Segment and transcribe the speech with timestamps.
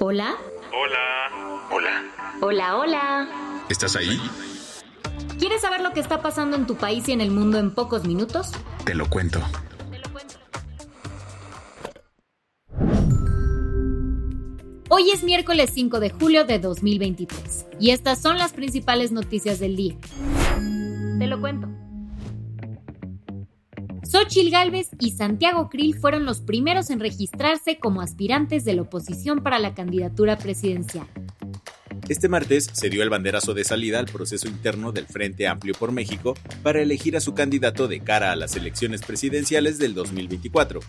[0.00, 0.36] Hola.
[0.72, 1.66] Hola.
[1.72, 2.04] Hola.
[2.40, 3.28] Hola, hola.
[3.68, 4.20] ¿Estás ahí?
[5.40, 8.04] ¿Quieres saber lo que está pasando en tu país y en el mundo en pocos
[8.04, 8.52] minutos?
[8.84, 9.40] Te lo cuento.
[14.88, 19.74] Hoy es miércoles 5 de julio de 2023 y estas son las principales noticias del
[19.74, 19.96] día.
[21.18, 21.67] Te lo cuento.
[24.10, 29.42] Xochil Gálvez y Santiago Krill fueron los primeros en registrarse como aspirantes de la oposición
[29.42, 31.06] para la candidatura presidencial.
[32.08, 35.92] Este martes se dio el banderazo de salida al proceso interno del Frente Amplio por
[35.92, 40.80] México para elegir a su candidato de cara a las elecciones presidenciales del 2024.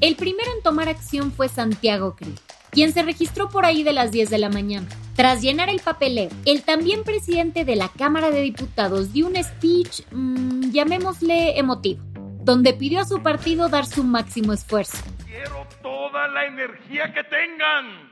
[0.00, 2.38] El primero en tomar acción fue Santiago Krill,
[2.70, 4.86] quien se registró por ahí de las 10 de la mañana.
[5.16, 10.02] Tras llenar el papeleo, el también presidente de la Cámara de Diputados dio un speech,
[10.12, 12.00] mmm, llamémosle emotivo,
[12.42, 14.98] donde pidió a su partido dar su máximo esfuerzo.
[15.26, 18.10] Quiero toda la energía que tengan.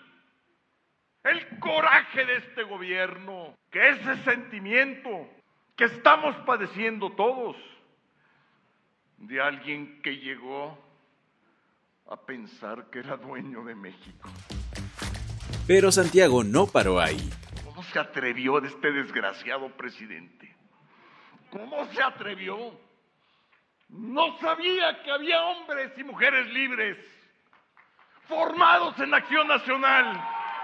[1.25, 5.29] El coraje de este gobierno, que ese sentimiento
[5.77, 7.57] que estamos padeciendo todos,
[9.19, 10.79] de alguien que llegó
[12.09, 14.31] a pensar que era dueño de México.
[15.67, 17.31] Pero Santiago no paró ahí.
[17.65, 20.55] ¿Cómo se atrevió de este desgraciado presidente?
[21.51, 22.88] ¿Cómo se atrevió?
[23.89, 26.99] No sabía que había hombres y mujeres libres,
[28.29, 30.13] formados en acción nacional,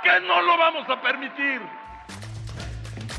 [0.02, 1.62] que no lo vamos a permitir.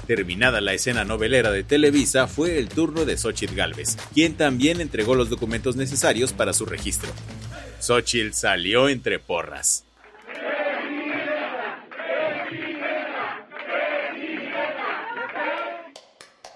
[0.05, 5.15] Terminada la escena novelera de Televisa, fue el turno de Xochitl Galvez, quien también entregó
[5.15, 7.11] los documentos necesarios para su registro.
[7.79, 9.85] Xochitl salió entre porras.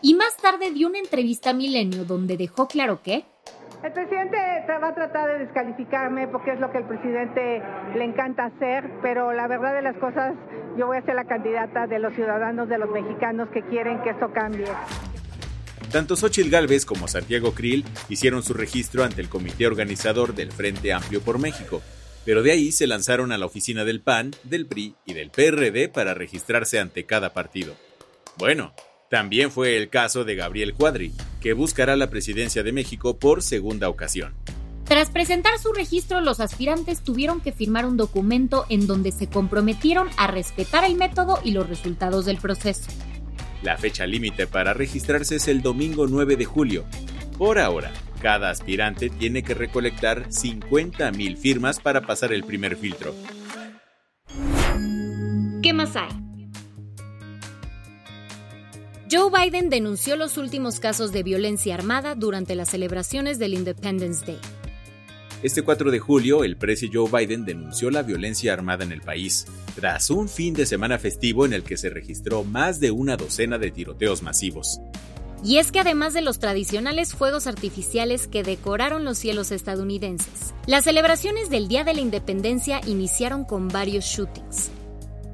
[0.01, 3.23] Y más tarde dio una entrevista a Milenio donde dejó claro que
[3.83, 4.37] el presidente
[4.81, 7.61] va a tratar de descalificarme porque es lo que el presidente
[7.95, 10.33] le encanta hacer, pero la verdad de las cosas,
[10.77, 14.09] yo voy a ser la candidata de los ciudadanos, de los mexicanos que quieren que
[14.09, 14.65] esto cambie.
[15.91, 20.91] Tanto Xochitl Gálvez como Santiago Krill hicieron su registro ante el comité organizador del Frente
[20.91, 21.81] Amplio por México,
[22.25, 25.89] pero de ahí se lanzaron a la oficina del PAN, del PRI y del PRD
[25.89, 27.75] para registrarse ante cada partido.
[28.37, 28.73] Bueno,
[29.09, 31.11] también fue el caso de Gabriel Cuadri,
[31.41, 34.33] que buscará la presidencia de México por segunda ocasión.
[34.85, 40.07] Tras presentar su registro, los aspirantes tuvieron que firmar un documento en donde se comprometieron
[40.17, 42.89] a respetar el método y los resultados del proceso.
[43.61, 46.85] La fecha límite para registrarse es el domingo 9 de julio.
[47.37, 53.13] Por ahora, cada aspirante tiene que recolectar 50.000 firmas para pasar el primer filtro.
[55.61, 56.28] ¿Qué más hay?
[59.11, 64.37] Joe Biden denunció los últimos casos de violencia armada durante las celebraciones del Independence Day.
[65.41, 69.47] Este 4 de julio, el presidente Joe Biden denunció la violencia armada en el país,
[69.73, 73.57] tras un fin de semana festivo en el que se registró más de una docena
[73.57, 74.79] de tiroteos masivos.
[75.43, 80.83] Y es que además de los tradicionales fuegos artificiales que decoraron los cielos estadounidenses, las
[80.83, 84.69] celebraciones del Día de la Independencia iniciaron con varios shootings.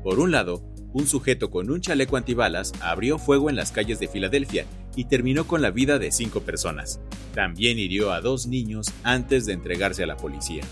[0.01, 0.63] Por un lado,
[0.95, 5.45] un sujeto con un chaleco antibalas abrió fuego en las calles de Filadelfia y terminó
[5.45, 7.01] con la vida de cinco personas.
[7.33, 10.63] También hirió a dos niños antes de entregarse a la policía.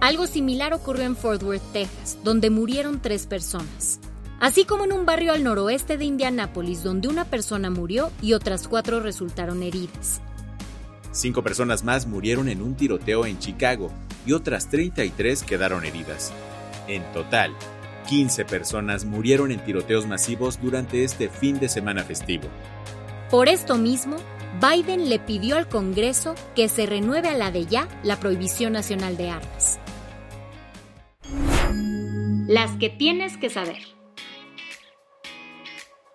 [0.00, 4.00] Algo similar ocurrió en Fort Worth, Texas, donde murieron tres personas.
[4.40, 8.66] Así como en un barrio al noroeste de Indianápolis, donde una persona murió y otras
[8.66, 10.20] cuatro resultaron heridas.
[11.12, 13.92] Cinco personas más murieron en un tiroteo en Chicago
[14.26, 16.32] y otras 33 quedaron heridas.
[16.88, 17.52] En total,
[18.04, 22.48] 15 personas murieron en tiroteos masivos durante este fin de semana festivo.
[23.30, 24.16] Por esto mismo,
[24.60, 29.16] Biden le pidió al Congreso que se renueve a la de ya la prohibición nacional
[29.16, 29.80] de armas.
[32.46, 33.78] Las que tienes que saber.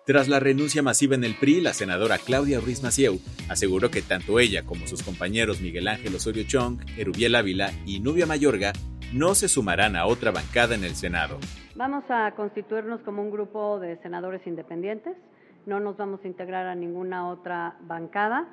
[0.06, 4.40] Tras la renuncia masiva en el PRI, la senadora Claudia Ruiz Macieu aseguró que tanto
[4.40, 8.72] ella como sus compañeros Miguel Ángel Osorio Chong, Erubiel Ávila y Nubia Mayorga
[9.12, 11.38] no se sumarán a otra bancada en el Senado.
[11.80, 15.16] Vamos a constituirnos como un grupo de senadores independientes,
[15.64, 18.44] no nos vamos a integrar a ninguna otra bancada,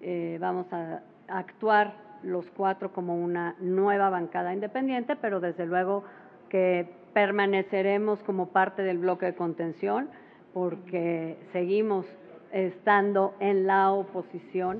[0.00, 6.04] eh, vamos a actuar los cuatro como una nueva bancada independiente, pero desde luego
[6.48, 10.08] que permaneceremos como parte del bloque de contención
[10.54, 12.06] porque seguimos
[12.52, 14.78] estando en la oposición.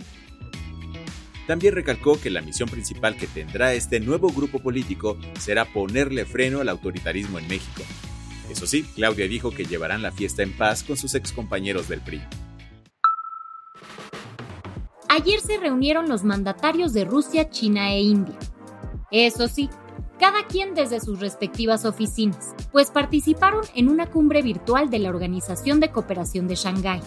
[1.46, 6.60] También recalcó que la misión principal que tendrá este nuevo grupo político será ponerle freno
[6.60, 7.82] al autoritarismo en México.
[8.50, 12.22] Eso sí, Claudia dijo que llevarán la fiesta en paz con sus excompañeros del PRI.
[15.08, 18.36] Ayer se reunieron los mandatarios de Rusia, China e India.
[19.10, 19.70] Eso sí,
[20.18, 25.78] cada quien desde sus respectivas oficinas, pues participaron en una cumbre virtual de la Organización
[25.80, 27.00] de Cooperación de Shanghái.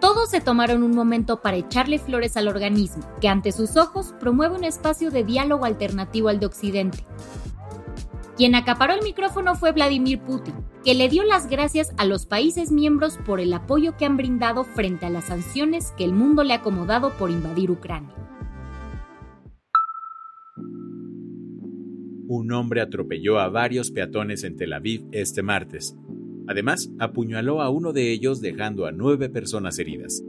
[0.00, 4.56] Todos se tomaron un momento para echarle flores al organismo, que ante sus ojos promueve
[4.56, 7.04] un espacio de diálogo alternativo al de Occidente.
[8.36, 10.54] Quien acaparó el micrófono fue Vladimir Putin,
[10.84, 14.62] que le dio las gracias a los países miembros por el apoyo que han brindado
[14.62, 18.14] frente a las sanciones que el mundo le ha acomodado por invadir Ucrania.
[22.28, 25.96] Un hombre atropelló a varios peatones en Tel Aviv este martes,
[26.48, 30.24] Además, apuñaló a uno de ellos dejando a nueve personas heridas.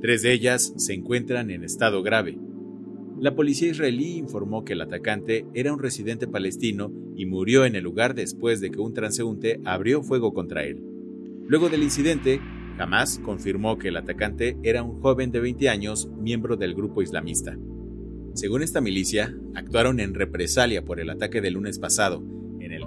[0.00, 2.36] Tres de ellas se encuentran en estado grave.
[3.20, 7.84] La policía israelí informó que el atacante era un residente palestino y murió en el
[7.84, 10.82] lugar después de que un transeúnte abrió fuego contra él.
[11.46, 12.40] Luego del incidente,
[12.78, 17.56] Hamas confirmó que el atacante era un joven de 20 años, miembro del grupo islamista.
[18.34, 22.41] Según esta milicia, actuaron en represalia por el ataque del lunes pasado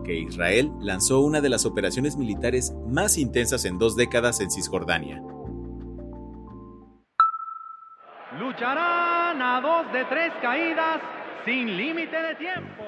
[0.05, 5.21] que Israel lanzó una de las operaciones militares más intensas en dos décadas en Cisjordania.
[8.39, 11.01] Lucharán a dos de tres caídas
[11.45, 12.83] sin límite de tiempo.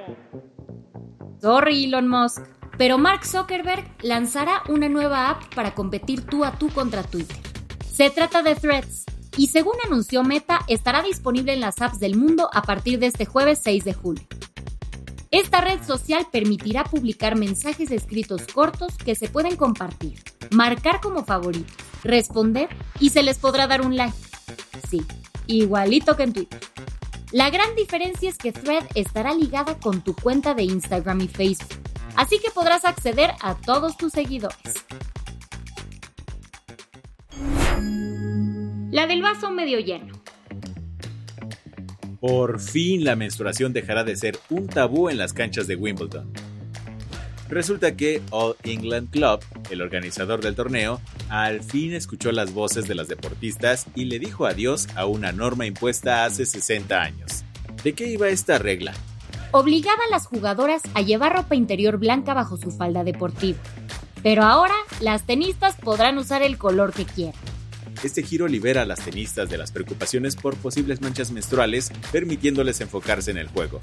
[1.41, 2.43] Sorry, Elon Musk,
[2.77, 7.37] pero Mark Zuckerberg lanzará una nueva app para competir tú a tú contra Twitter.
[7.91, 9.05] Se trata de Threads
[9.37, 13.25] y según anunció Meta, estará disponible en las apps del mundo a partir de este
[13.25, 14.27] jueves 6 de julio.
[15.31, 21.73] Esta red social permitirá publicar mensajes escritos cortos que se pueden compartir, marcar como favorito,
[22.03, 22.69] responder
[23.01, 24.15] y se les podrá dar un like.
[24.89, 25.05] Sí,
[25.47, 26.61] igualito que en Twitter.
[27.33, 31.81] La gran diferencia es que Thread estará ligada con tu cuenta de Instagram y Facebook,
[32.15, 34.85] así que podrás acceder a todos tus seguidores.
[38.91, 40.16] La del vaso medio lleno.
[42.19, 46.31] Por fin la menstruación dejará de ser un tabú en las canchas de Wimbledon.
[47.49, 50.99] Resulta que All England Club, el organizador del torneo,
[51.29, 55.65] al fin escuchó las voces de las deportistas y le dijo adiós a una norma
[55.65, 57.43] impuesta hace 60 años.
[57.83, 58.93] ¿De qué iba esta regla?
[59.51, 63.59] Obligaba a las jugadoras a llevar ropa interior blanca bajo su falda deportiva.
[64.23, 67.39] Pero ahora las tenistas podrán usar el color que quieran.
[68.03, 73.31] Este giro libera a las tenistas de las preocupaciones por posibles manchas menstruales, permitiéndoles enfocarse
[73.31, 73.79] en el juego.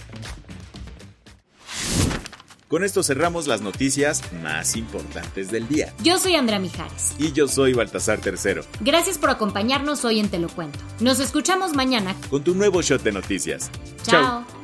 [2.68, 5.92] Con esto cerramos las noticias más importantes del día.
[6.02, 7.14] Yo soy Andrea Mijares.
[7.18, 8.64] Y yo soy Baltasar Tercero.
[8.80, 10.78] Gracias por acompañarnos hoy en Te lo Cuento.
[10.98, 13.70] Nos escuchamos mañana con tu nuevo shot de noticias.
[14.02, 14.63] Chao.